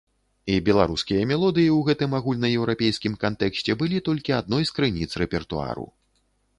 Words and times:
І 0.53 0.53
беларускія 0.69 1.27
мелодыі 1.31 1.65
ў 1.65 1.79
гэтым 1.91 2.17
агульнаеўрапейскім 2.21 3.21
кантэксце 3.27 3.71
былі 3.85 4.03
толькі 4.11 4.37
адной 4.43 4.63
з 4.71 4.79
крыніц 4.81 5.11
рэпертуару. 5.25 5.91